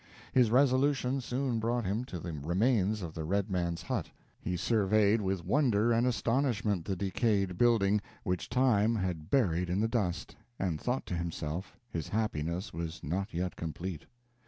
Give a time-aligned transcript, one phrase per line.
[0.33, 5.21] His resolution soon brought him to the remains of the red man's hut: he surveyed
[5.21, 10.81] with wonder and astonishment the decayed building, which time had buried in the dust, and
[10.81, 14.07] thought to himself, his happiness was not yet complete.